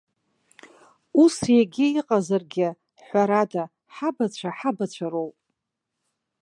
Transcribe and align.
Ус 1.23 1.35
егьа 1.59 1.87
иҟазаргьы, 1.99 2.67
ҳәарада, 3.05 3.63
ҳабацәа 3.95 4.49
ҳабацәа 4.57 5.07
роуп. 5.11 5.35